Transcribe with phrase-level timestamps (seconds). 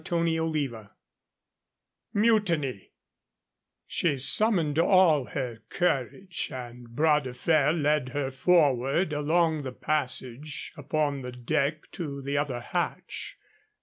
[0.03, 0.89] CHAPTER XV
[2.15, 2.91] MUTINY
[3.85, 10.73] She summoned all her courage, and Bras de Fer led her forward along the passage
[10.75, 13.37] upon the deck to the other hatch.